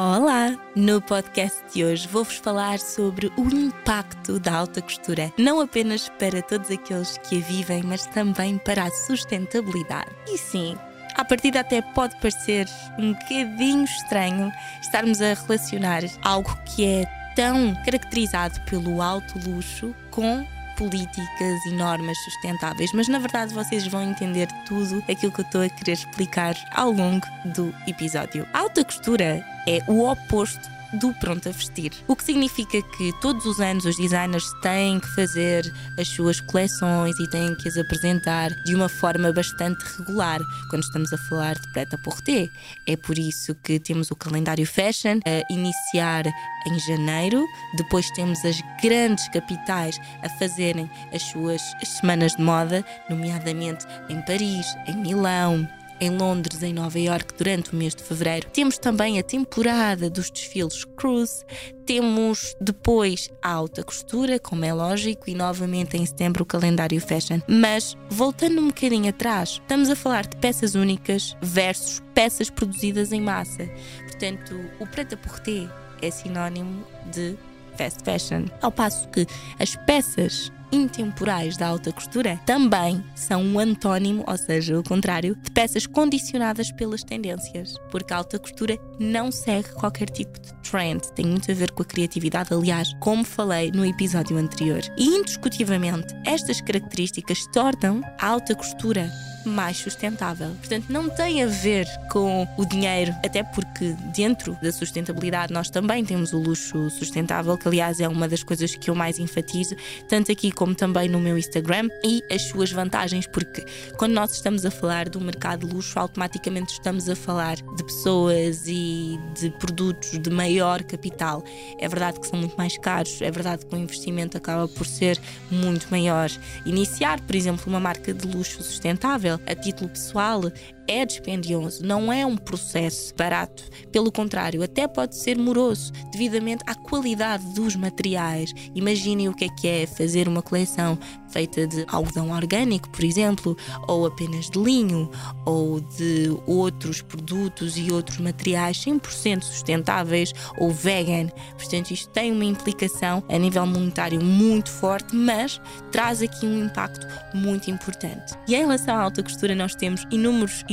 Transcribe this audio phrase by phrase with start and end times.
[0.00, 0.56] Olá!
[0.76, 6.40] No podcast de hoje vou-vos falar sobre o impacto da alta costura, não apenas para
[6.40, 10.08] todos aqueles que a vivem, mas também para a sustentabilidade.
[10.28, 10.76] E sim,
[11.16, 17.04] à partida até pode parecer um bocadinho estranho estarmos a relacionar algo que é
[17.34, 20.46] tão caracterizado pelo alto luxo com
[20.78, 25.62] políticas e normas sustentáveis, mas na verdade vocês vão entender tudo aquilo que eu estou
[25.62, 28.46] a querer explicar ao longo do episódio.
[28.54, 31.92] A alta costura é o oposto do pronto a vestir.
[32.06, 37.18] O que significa que todos os anos os designers têm que fazer as suas coleções
[37.18, 41.72] e têm que as apresentar de uma forma bastante regular quando estamos a falar de
[41.72, 42.50] preta-porter.
[42.86, 46.24] É por isso que temos o calendário fashion a iniciar
[46.66, 47.46] em janeiro,
[47.76, 54.66] depois temos as grandes capitais a fazerem as suas semanas de moda, nomeadamente em Paris,
[54.86, 55.68] em Milão,
[56.00, 58.48] em Londres, em Nova York, durante o mês de fevereiro.
[58.50, 61.44] Temos também a temporada dos desfiles cruise.
[61.86, 67.40] Temos depois a alta costura, como é lógico, e novamente em setembro o calendário fashion.
[67.48, 73.20] Mas voltando um bocadinho atrás, estamos a falar de peças únicas versus peças produzidas em
[73.20, 73.68] massa.
[74.06, 75.68] Portanto, o prêt-à-porter
[76.02, 77.36] é sinónimo de
[77.76, 78.46] fast fashion.
[78.60, 79.26] Ao passo que
[79.58, 85.50] as peças intemporais da alta costura também são um antónimo, ou seja, o contrário, de
[85.50, 91.26] peças condicionadas pelas tendências, porque a alta costura não segue qualquer tipo de trend, tem
[91.26, 94.80] muito a ver com a criatividade, aliás, como falei no episódio anterior.
[94.96, 99.10] E indiscutivelmente, estas características tornam a alta costura
[99.48, 100.50] mais sustentável.
[100.58, 106.04] Portanto, não tem a ver com o dinheiro, até porque dentro da sustentabilidade nós também
[106.04, 109.76] temos o luxo sustentável, que aliás é uma das coisas que eu mais enfatizo,
[110.08, 113.64] tanto aqui como também no meu Instagram, e as suas vantagens, porque
[113.96, 118.66] quando nós estamos a falar do mercado de luxo, automaticamente estamos a falar de pessoas
[118.66, 121.42] e de produtos de maior capital.
[121.78, 125.18] É verdade que são muito mais caros, é verdade que o investimento acaba por ser
[125.50, 126.30] muito maior.
[126.64, 130.52] Iniciar, por exemplo, uma marca de luxo sustentável a título pessoal
[130.88, 133.62] é dispendioso, não é um processo barato.
[133.92, 138.52] Pelo contrário, até pode ser moroso, devidamente à qualidade dos materiais.
[138.74, 140.98] Imaginem o que é que é fazer uma coleção
[141.30, 143.56] feita de algodão orgânico, por exemplo,
[143.86, 145.10] ou apenas de linho,
[145.44, 151.28] ou de outros produtos e outros materiais 100% sustentáveis ou vegan.
[151.56, 155.60] Portanto, isto tem uma implicação a nível monetário muito forte, mas
[155.92, 158.34] traz aqui um impacto muito importante.
[158.46, 160.64] E em relação à alta costura, nós temos inúmeros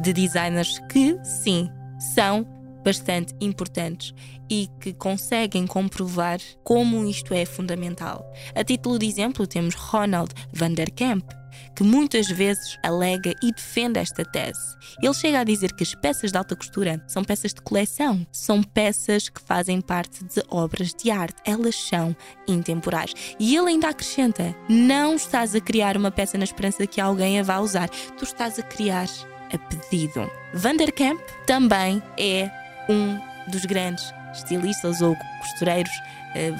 [0.00, 1.70] de designers que, sim,
[2.14, 2.46] são
[2.84, 4.12] bastante importantes
[4.50, 8.24] e que conseguem comprovar como isto é fundamental.
[8.54, 11.24] A título de exemplo, temos Ronald van der Kamp,
[11.74, 14.76] que muitas vezes alega e defende esta tese.
[15.02, 18.62] Ele chega a dizer que as peças de alta costura são peças de coleção, são
[18.62, 22.14] peças que fazem parte de obras de arte, elas são
[22.46, 23.14] intemporais.
[23.38, 27.40] E ele ainda acrescenta: não estás a criar uma peça na esperança de que alguém
[27.40, 29.08] a vá usar, tu estás a criar
[29.52, 30.30] a pedido.
[30.54, 32.50] Vanderkamp também é
[32.88, 33.18] um
[33.50, 35.92] dos grandes estilistas ou costureiros,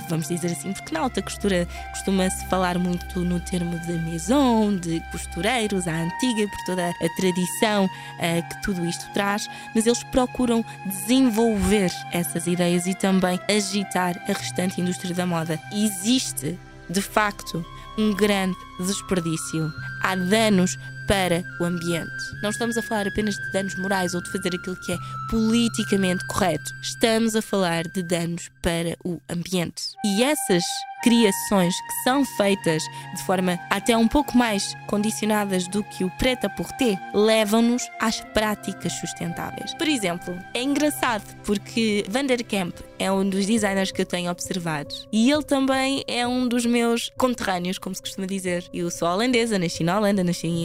[0.08, 5.00] vamos dizer assim, porque na alta costura costuma-se falar muito no termo de maison, de
[5.10, 7.88] costureiros, à antiga, por toda a tradição
[8.18, 14.32] eh, que tudo isto traz, mas eles procuram desenvolver essas ideias e também agitar a
[14.32, 15.60] restante indústria da moda.
[15.72, 17.64] Existe, de facto,
[17.98, 19.72] um grande desperdício.
[20.02, 22.10] Há danos para o ambiente.
[22.42, 24.96] Não estamos a falar apenas de danos morais ou de fazer aquilo que é
[25.30, 26.70] politicamente correto.
[26.82, 29.82] Estamos a falar de danos para o ambiente.
[30.04, 30.62] E essas
[31.02, 32.82] criações que são feitas
[33.16, 38.20] de forma até um pouco mais condicionadas do que o preta por T levam-nos às
[38.32, 39.74] práticas sustentáveis.
[39.74, 45.30] Por exemplo, é engraçado porque Vanderkamp é um dos designers que eu tenho observado e
[45.30, 48.64] ele também é um dos meus conterrâneos, como se costuma dizer.
[48.72, 50.62] Eu sou holandesa, nasci na Holanda, nasci em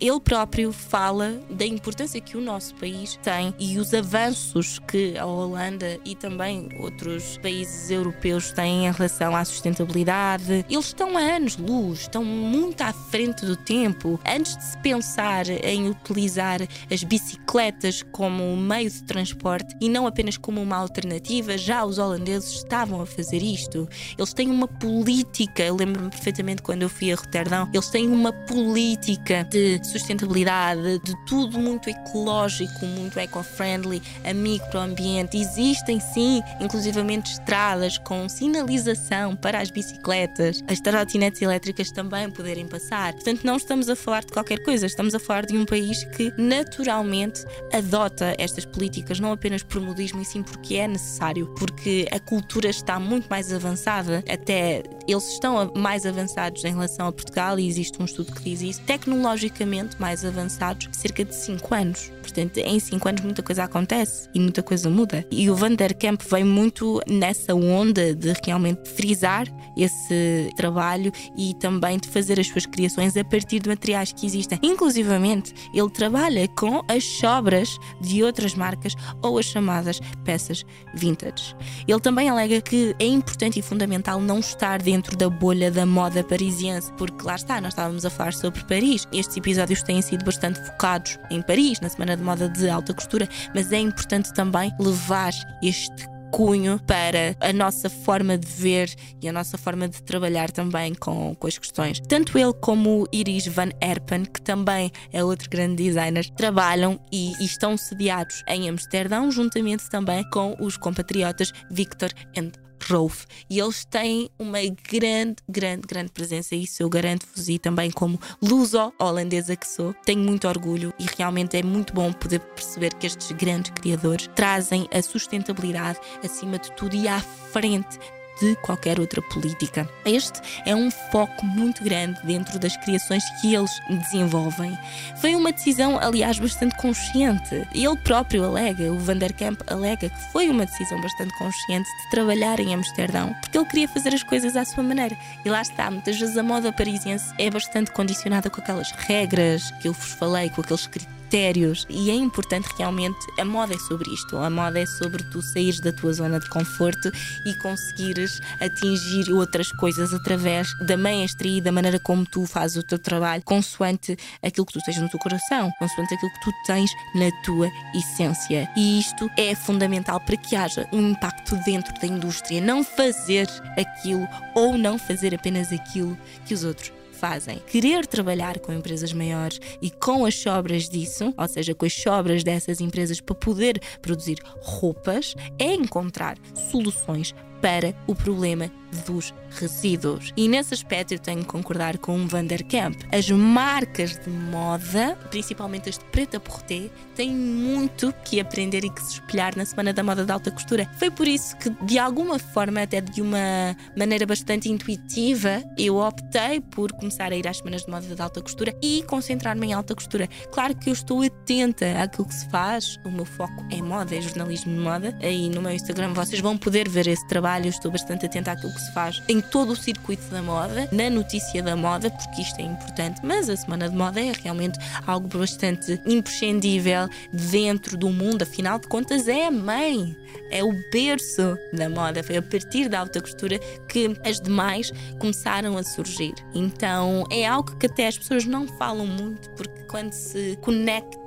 [0.00, 5.24] Ele próprio fala da importância que o nosso país tem e os avanços que a
[5.24, 10.64] Holanda e também outros países europeus têm em relação à sustentabilidade sustentabilidade.
[10.68, 14.20] Eles estão a anos-luz, estão muito à frente do tempo.
[14.26, 16.60] Antes de se pensar em utilizar
[16.90, 22.54] as bicicletas como meio de transporte e não apenas como uma alternativa, já os holandeses
[22.54, 23.88] estavam a fazer isto.
[24.16, 28.32] Eles têm uma política, eu lembro-me perfeitamente quando eu fui a Roterdão, eles têm uma
[28.32, 35.36] política de sustentabilidade, de tudo muito ecológico, muito eco-friendly, amigo para o ambiente.
[35.36, 43.12] Existem sim, inclusivamente estradas com sinalização para às bicicletas, as trotinetes elétricas também poderem passar.
[43.12, 46.32] Portanto, não estamos a falar de qualquer coisa, estamos a falar de um país que
[46.38, 52.18] naturalmente adota estas políticas, não apenas por modismo, e sim porque é necessário, porque a
[52.18, 57.68] cultura está muito mais avançada, até eles estão mais avançados em relação a Portugal, e
[57.68, 59.49] existe um estudo que diz isso, tecnologicamente
[59.98, 62.12] mais avançados, cerca de 5 anos.
[62.20, 65.26] Portanto, em 5 anos muita coisa acontece e muita coisa muda.
[65.30, 71.54] E o Van der Kamp vem muito nessa onda de realmente frisar esse trabalho e
[71.54, 74.58] também de fazer as suas criações a partir de materiais que existem.
[74.62, 80.64] Inclusivamente, ele trabalha com as sobras de outras marcas ou as chamadas peças
[80.94, 81.54] vintage.
[81.86, 86.22] Ele também alega que é importante e fundamental não estar dentro da bolha da moda
[86.22, 89.06] parisiense, porque lá está, nós estávamos a falar sobre Paris.
[89.12, 93.28] Estes episódios têm sido bastante focados em Paris, na Semana de Moda de Alta Costura,
[93.54, 95.32] mas é importante também levar
[95.62, 100.94] este cunho para a nossa forma de ver e a nossa forma de trabalhar também
[100.94, 102.00] com, com as questões.
[102.08, 107.44] Tanto ele como Iris Van Herpen, que também é outro grande designer, trabalham e, e
[107.44, 112.52] estão sediados em Amsterdão, juntamente também com os compatriotas Victor and
[112.88, 113.24] Rolf.
[113.48, 114.58] E eles têm uma
[114.90, 116.54] grande, grande, grande presença.
[116.54, 117.48] Isso eu garanto-vos.
[117.48, 122.40] E também, como luso-holandesa que sou, tenho muito orgulho e realmente é muito bom poder
[122.40, 127.98] perceber que estes grandes criadores trazem a sustentabilidade acima de tudo e à frente
[128.40, 129.88] de qualquer outra política.
[130.04, 134.76] Este é um foco muito grande dentro das criações que eles desenvolvem.
[135.20, 137.66] Foi uma decisão, aliás, bastante consciente.
[137.74, 142.74] Ele próprio alega, o Vanderkamp alega que foi uma decisão bastante consciente de trabalhar em
[142.74, 145.16] Amsterdão, porque ele queria fazer as coisas à sua maneira.
[145.44, 149.88] E lá está, muitas vezes a moda parisiense é bastante condicionada com aquelas regras que
[149.88, 151.86] eu vos falei, com aqueles critérios critérios.
[151.88, 154.36] E é importante realmente, a moda é sobre isto.
[154.36, 157.10] A moda é sobre tu saíres da tua zona de conforto
[157.46, 162.82] e conseguires atingir outras coisas através da maestria e da maneira como tu fazes o
[162.82, 166.90] teu trabalho, consoante aquilo que tu tens no teu coração, consoante aquilo que tu tens
[167.14, 168.68] na tua essência.
[168.76, 172.60] E isto é fundamental para que haja um impacto dentro da indústria.
[172.60, 173.46] Não fazer
[173.78, 177.58] aquilo ou não fazer apenas aquilo que os outros fazem.
[177.66, 182.42] Querer trabalhar com empresas maiores e com as sobras disso, ou seja, com as sobras
[182.42, 186.38] dessas empresas para poder produzir roupas, é encontrar
[186.70, 188.70] soluções para o problema
[189.06, 190.32] dos resíduos.
[190.36, 192.96] E nesse aspecto eu tenho que concordar com o Vanderkamp.
[193.12, 199.02] As marcas de moda, principalmente as de Preta Porté, têm muito que aprender e que
[199.02, 200.88] se espelhar na Semana da Moda de Alta Costura.
[200.98, 206.60] Foi por isso que, de alguma forma, até de uma maneira bastante intuitiva, eu optei
[206.60, 209.94] por começar a ir às Semanas de Moda de Alta Costura e concentrar-me em alta
[209.94, 210.28] costura.
[210.52, 214.20] Claro que eu estou atenta àquilo que se faz, o meu foco é moda, é
[214.20, 215.18] jornalismo de moda.
[215.22, 218.72] Aí no meu Instagram vocês vão poder ver esse trabalho, eu estou bastante atenta àquilo
[218.72, 222.58] que se faz em todo o circuito da moda, na notícia da moda, porque isto
[222.60, 228.42] é importante, mas a Semana de Moda é realmente algo bastante imprescindível dentro do mundo,
[228.42, 230.16] afinal de contas, é a mãe,
[230.50, 232.22] é o berço da moda.
[232.22, 233.58] Foi a partir da alta costura
[233.88, 236.34] que as demais começaram a surgir.
[236.54, 241.19] Então é algo que até as pessoas não falam muito, porque quando se conecta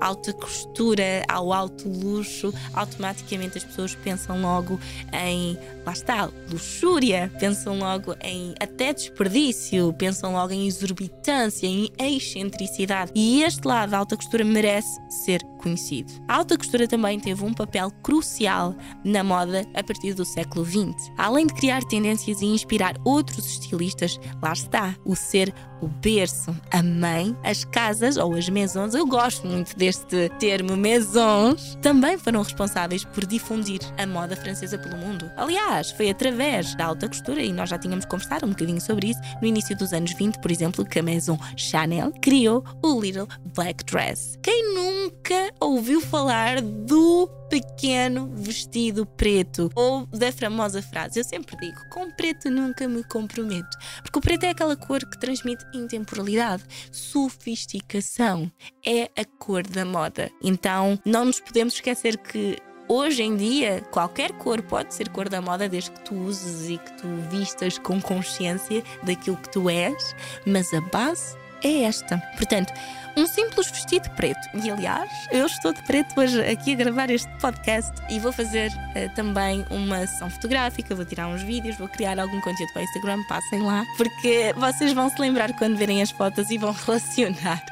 [0.00, 4.78] alta costura ao alto luxo, automaticamente as pessoas pensam logo
[5.12, 13.12] em, lá está, luxúria, pensam logo em até desperdício, pensam logo em exorbitância, em excentricidade.
[13.14, 16.12] E este lado da alta costura merece ser conhecido.
[16.28, 21.10] A alta costura também teve um papel crucial na moda a partir do século XX.
[21.16, 26.82] Além de criar tendências e inspirar outros estilistas, lá está, o ser o berço, a
[26.82, 33.04] mãe, as casas ou as maisons, eu gosto muito deste termo maisons, também foram responsáveis
[33.04, 35.30] por difundir a moda francesa pelo mundo.
[35.36, 39.20] Aliás, foi através da alta costura, e nós já tínhamos conversado um bocadinho sobre isso,
[39.40, 43.84] no início dos anos 20, por exemplo, que a Maison Chanel criou o Little Black
[43.84, 44.38] Dress.
[44.40, 51.20] Quem nunca ouviu falar do pequeno vestido preto ou da famosa frase.
[51.20, 53.76] Eu sempre digo: com preto nunca me comprometo.
[54.02, 58.50] Porque o preto é aquela cor que transmite intemporalidade, sofisticação.
[58.84, 60.30] É a cor da moda.
[60.42, 62.56] Então não nos podemos esquecer que
[62.88, 66.76] Hoje em dia, qualquer cor pode ser cor da moda desde que tu uses e
[66.76, 72.18] que tu vistas com consciência daquilo que tu és, mas a base é esta.
[72.36, 72.72] Portanto,
[73.16, 74.40] um simples vestido preto.
[74.54, 78.70] E aliás, eu estou de preto hoje aqui a gravar este podcast e vou fazer
[78.70, 83.22] uh, também uma sessão fotográfica, vou tirar uns vídeos, vou criar algum conteúdo para Instagram,
[83.28, 87.62] passem lá, porque vocês vão se lembrar quando verem as fotos e vão relacionar.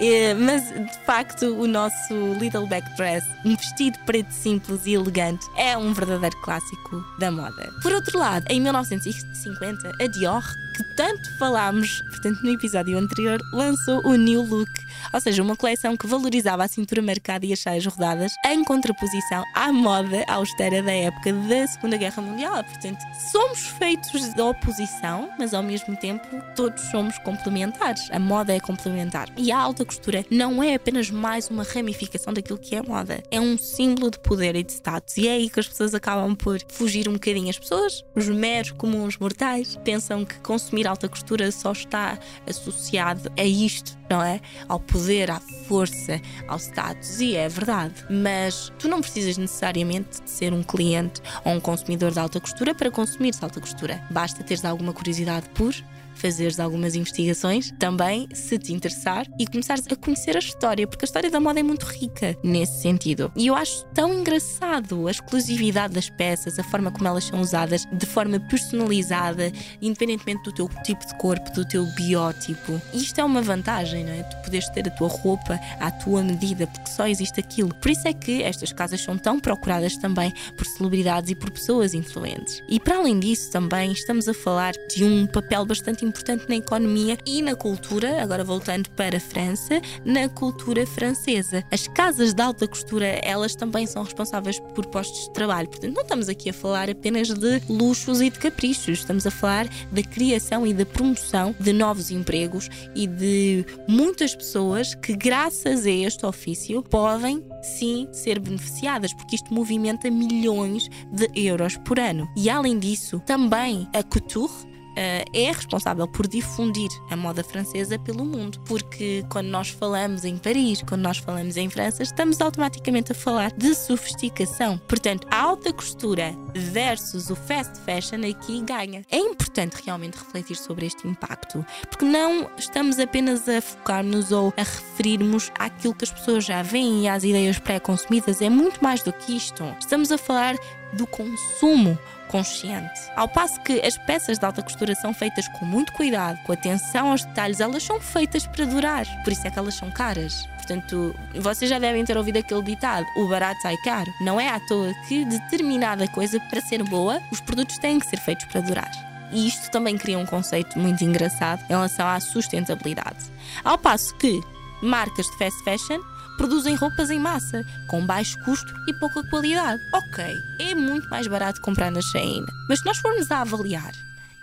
[0.00, 5.46] É, mas de facto, o nosso Little Back Dress, um vestido preto simples e elegante,
[5.56, 7.72] é um verdadeiro clássico da moda.
[7.82, 10.44] Por outro lado, em 1950, a Dior,
[10.74, 14.70] que tanto falámos, portanto, no episódio anterior, lançou o New Look
[15.12, 19.44] ou seja, uma coleção que valorizava a cintura marcada e as saias rodadas, em contraposição
[19.54, 22.64] à moda austera da época da Segunda Guerra Mundial.
[22.64, 22.98] Portanto,
[23.30, 28.08] somos feitos de oposição, mas ao mesmo tempo todos somos complementares.
[28.10, 29.28] A moda é complementar.
[29.36, 33.40] E a alta costura não é apenas mais uma ramificação daquilo que é moda, é
[33.40, 35.16] um símbolo de poder e de status.
[35.16, 37.50] E é aí que as pessoas acabam por fugir um bocadinho.
[37.50, 42.18] As pessoas, os meros comuns mortais, pensam que consumir alta costura só está
[42.48, 44.40] associado a isto, não é?
[44.68, 47.94] Ao poder, à força, ao status, e é verdade.
[48.10, 52.74] Mas tu não precisas necessariamente de ser um cliente ou um consumidor de alta costura
[52.74, 54.02] para consumir alta costura.
[54.10, 55.74] Basta teres alguma curiosidade por
[56.14, 61.06] fazeres algumas investigações, também se te interessar e começares a conhecer a história, porque a
[61.06, 63.32] história da moda é muito rica nesse sentido.
[63.36, 67.86] E eu acho tão engraçado a exclusividade das peças, a forma como elas são usadas
[67.92, 72.80] de forma personalizada, independentemente do teu tipo de corpo, do teu biótipo.
[72.92, 74.22] E isto é uma vantagem, não é?
[74.22, 77.74] Tu poderes ter a tua roupa à tua medida, porque só existe aquilo.
[77.74, 81.94] Por isso é que estas casas são tão procuradas também por celebridades e por pessoas
[81.94, 82.62] influentes.
[82.68, 87.18] E para além disso, também estamos a falar de um papel bastante importante na economia
[87.26, 91.64] e na cultura, agora voltando para a França, na cultura francesa.
[91.70, 95.68] As casas de alta costura, elas também são responsáveis por postos de trabalho.
[95.68, 99.68] Portanto, não estamos aqui a falar apenas de luxos e de caprichos, estamos a falar
[99.90, 105.90] da criação e da promoção de novos empregos e de muitas pessoas que, graças a
[105.90, 112.28] este ofício, podem sim ser beneficiadas, porque isto movimenta milhões de euros por ano.
[112.36, 118.60] E além disso, também a couture é responsável por difundir a moda francesa pelo mundo.
[118.64, 123.52] Porque quando nós falamos em Paris, quando nós falamos em França, estamos automaticamente a falar
[123.52, 124.78] de sofisticação.
[124.88, 129.02] Portanto, a alta costura versus o fast fashion aqui ganha.
[129.10, 134.62] É importante realmente refletir sobre este impacto, porque não estamos apenas a focar-nos ou a
[134.62, 139.12] referirmos àquilo que as pessoas já veem e às ideias pré-consumidas, é muito mais do
[139.12, 139.64] que isto.
[139.78, 140.56] Estamos a falar
[140.94, 141.98] do consumo
[142.28, 143.00] consciente.
[143.14, 147.10] Ao passo que as peças de alta costura são feitas com muito cuidado, com atenção
[147.10, 149.06] aos detalhes, elas são feitas para durar.
[149.22, 150.48] Por isso é que elas são caras.
[150.56, 154.10] Portanto, vocês já devem ter ouvido aquele ditado: o barato sai caro.
[154.20, 158.18] Não é à toa que determinada coisa, para ser boa, os produtos têm que ser
[158.18, 158.90] feitos para durar.
[159.30, 163.26] E isto também cria um conceito muito engraçado em relação à sustentabilidade.
[163.64, 164.40] Ao passo que
[164.82, 166.00] marcas de fast fashion
[166.36, 169.80] produzem roupas em massa, com baixo custo e pouca qualidade.
[169.94, 170.24] Ok,
[170.60, 173.92] é muito mais barato comprar na Shein, mas se nós formos a avaliar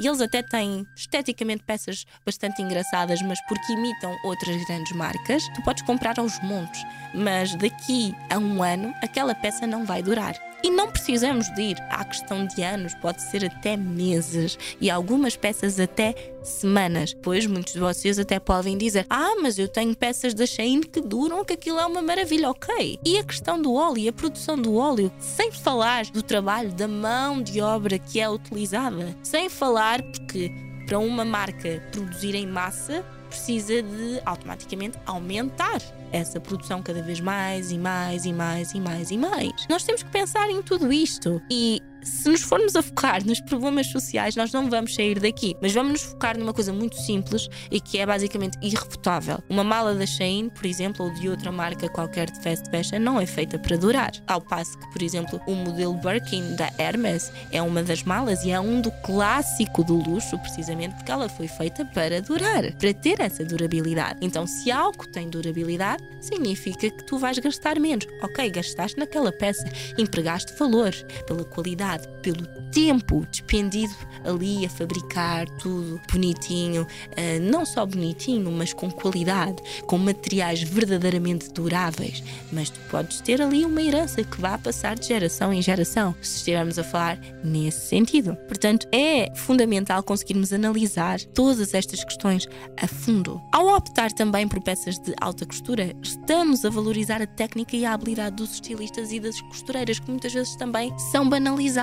[0.02, 5.62] e eles até têm esteticamente peças bastante engraçadas, mas porque imitam outras grandes marcas, tu
[5.62, 6.84] podes comprar aos montes,
[7.14, 10.34] mas daqui a um ano aquela peça não vai durar.
[10.64, 15.36] E não precisamos de ir à questão de anos, pode ser até meses e algumas
[15.36, 16.14] peças até
[16.44, 17.16] semanas.
[17.22, 21.02] Pois muitos de vocês até podem dizer: Ah, mas eu tenho peças da Shein que
[21.02, 23.00] duram, que aquilo é uma maravilha, ok.
[23.04, 27.42] E a questão do óleo, a produção do óleo, sem falar do trabalho, da mão
[27.42, 30.52] de obra que é utilizada, sem falar porque
[30.86, 35.80] para uma marca produzir em massa precisa de automaticamente aumentar
[36.12, 39.52] essa produção cada vez mais e mais e mais e mais e mais.
[39.70, 43.88] Nós temos que pensar em tudo isto e se nos formos a focar nos problemas
[43.88, 47.80] sociais, nós não vamos sair daqui, mas vamos nos focar numa coisa muito simples e
[47.80, 49.40] que é basicamente irrefutável.
[49.50, 53.20] Uma mala da Shein, por exemplo, ou de outra marca qualquer de fast fashion, não
[53.20, 54.12] é feita para durar.
[54.28, 58.52] Ao passo que, por exemplo, o modelo Birkin da Hermes é uma das malas e
[58.52, 63.20] é um do clássico do luxo, precisamente porque ela foi feita para durar, para ter
[63.20, 64.20] essa durabilidade.
[64.22, 68.08] Então, se algo tem durabilidade, significa que tu vais gastar menos.
[68.24, 70.92] Ok, gastaste naquela peça, empregaste valor
[71.26, 71.91] pela qualidade
[72.22, 73.94] pelo tempo despendido
[74.24, 81.52] ali a fabricar tudo bonitinho, uh, não só bonitinho, mas com qualidade, com materiais verdadeiramente
[81.52, 82.24] duráveis.
[82.52, 86.38] Mas tu podes ter ali uma herança que vai passar de geração em geração, se
[86.38, 88.36] estivermos a falar nesse sentido.
[88.48, 92.48] Portanto, é fundamental conseguirmos analisar todas estas questões
[92.82, 93.42] a fundo.
[93.52, 97.94] Ao optar também por peças de alta costura, estamos a valorizar a técnica e a
[97.94, 101.81] habilidade dos estilistas e das costureiras, que muitas vezes também são banalizadas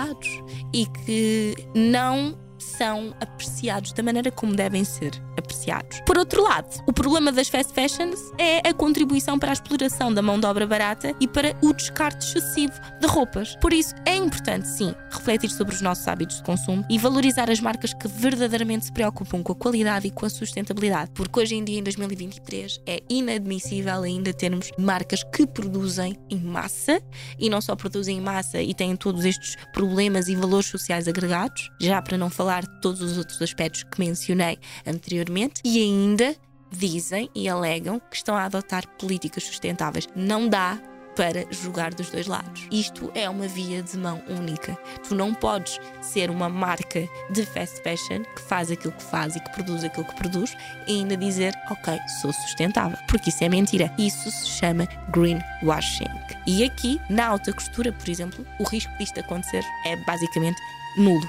[0.72, 6.00] e que não são apreciados da maneira como devem ser apreciados.
[6.04, 10.20] Por outro lado, o problema das fast fashions é a contribuição para a exploração da
[10.20, 13.56] mão de obra barata e para o descarte excessivo de roupas.
[13.56, 17.60] Por isso, é importante, sim, refletir sobre os nossos hábitos de consumo e valorizar as
[17.60, 21.10] marcas que verdadeiramente se preocupam com a qualidade e com a sustentabilidade.
[21.14, 27.00] Porque hoje em dia, em 2023, é inadmissível ainda termos marcas que produzem em massa
[27.38, 31.70] e não só produzem em massa e têm todos estes problemas e valores sociais agregados,
[31.80, 36.36] já para não falar de todos os outros aspectos que mencionei anteriormente, e ainda
[36.70, 40.08] dizem e alegam que estão a adotar políticas sustentáveis.
[40.14, 40.78] Não dá
[41.18, 42.68] para jogar dos dois lados.
[42.70, 44.78] Isto é uma via de mão única.
[45.08, 49.40] Tu não podes ser uma marca de fast fashion que faz aquilo que faz e
[49.40, 52.96] que produz aquilo que produz e ainda dizer, ok, sou sustentável.
[53.08, 53.92] Porque isso é mentira.
[53.98, 56.06] Isso se chama greenwashing.
[56.46, 60.60] E aqui, na alta costura, por exemplo, o risco disto acontecer é basicamente
[60.98, 61.28] nulo.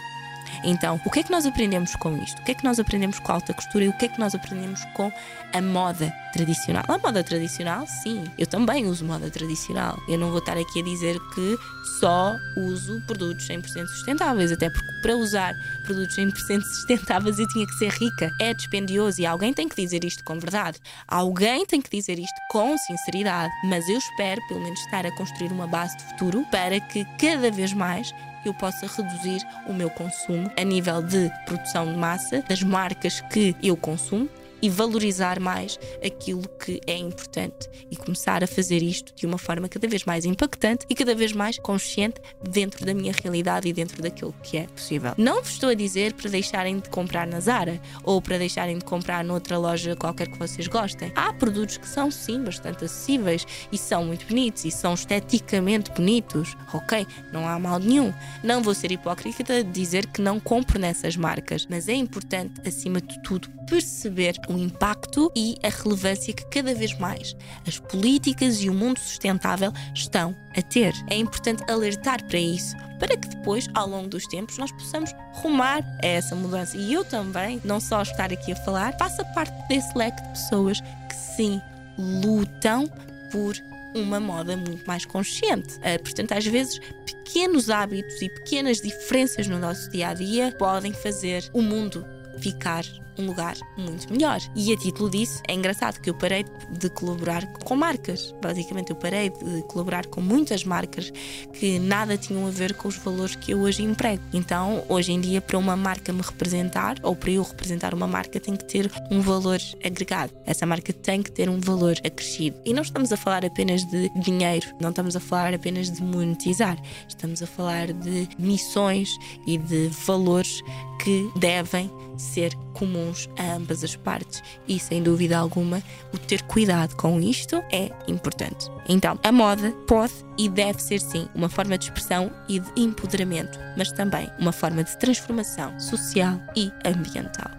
[0.63, 2.39] Então, o que é que nós aprendemos com isto?
[2.39, 4.19] O que é que nós aprendemos com a alta costura e o que é que
[4.19, 5.11] nós aprendemos com
[5.53, 6.83] a moda tradicional?
[6.87, 9.97] A moda tradicional, sim, eu também uso moda tradicional.
[10.07, 11.57] Eu não vou estar aqui a dizer que
[11.99, 17.73] só uso produtos 100% sustentáveis, até porque para usar produtos 100% sustentáveis eu tinha que
[17.73, 18.29] ser rica.
[18.39, 20.79] É dispendioso e alguém tem que dizer isto com verdade.
[21.07, 23.51] Alguém tem que dizer isto com sinceridade.
[23.65, 27.51] Mas eu espero, pelo menos, estar a construir uma base de futuro para que cada
[27.51, 28.13] vez mais
[28.45, 33.55] eu possa reduzir o meu consumo a nível de produção de massa, das marcas que
[33.61, 34.29] eu consumo
[34.61, 39.67] e valorizar mais aquilo que é importante e começar a fazer isto de uma forma
[39.69, 44.01] cada vez mais impactante e cada vez mais consciente dentro da minha realidade e dentro
[44.01, 45.13] daquilo que é possível.
[45.17, 48.85] Não vos estou a dizer para deixarem de comprar na Zara ou para deixarem de
[48.85, 51.11] comprar noutra loja qualquer que vocês gostem.
[51.15, 56.55] Há produtos que são sim bastante acessíveis e são muito bonitos e são esteticamente bonitos,
[56.73, 57.05] ok?
[57.31, 58.13] Não há mal nenhum.
[58.43, 63.01] Não vou ser hipócrita de dizer que não compro nessas marcas, mas é importante, acima
[63.01, 67.35] de tudo, perceber o impacto e a relevância que cada vez mais
[67.67, 70.93] as políticas e o mundo sustentável estão a ter.
[71.09, 75.83] É importante alertar para isso, para que depois, ao longo dos tempos, nós possamos rumar
[76.03, 76.75] a essa mudança.
[76.75, 80.81] E eu também, não só estar aqui a falar, faça parte desse leque de pessoas
[80.81, 81.61] que sim
[81.97, 82.87] lutam
[83.31, 83.55] por
[83.95, 85.75] uma moda muito mais consciente.
[85.77, 90.93] Uh, portanto, às vezes, pequenos hábitos e pequenas diferenças no nosso dia a dia podem
[90.93, 92.05] fazer o mundo
[92.41, 92.83] ficar
[93.19, 94.39] um lugar muito melhor.
[94.55, 98.33] E a título disso, é engraçado que eu parei de colaborar com marcas.
[98.41, 101.11] Basicamente, eu parei de colaborar com muitas marcas
[101.53, 104.23] que nada tinham a ver com os valores que eu hoje emprego.
[104.33, 108.39] Então, hoje em dia, para uma marca me representar, ou para eu representar uma marca,
[108.39, 110.31] tem que ter um valor agregado.
[110.45, 112.57] Essa marca tem que ter um valor acrescido.
[112.65, 116.77] E não estamos a falar apenas de dinheiro, não estamos a falar apenas de monetizar,
[117.07, 119.09] estamos a falar de missões
[119.45, 120.61] e de valores
[120.99, 125.81] que devem ser comuns a ambas as partes e, sem dúvida alguma,
[126.13, 128.69] o ter cuidado com isto é importante.
[128.87, 133.57] Então, a moda pode e deve ser sim uma forma de expressão e de empoderamento,
[133.77, 137.58] mas também uma forma de transformação social e ambiental.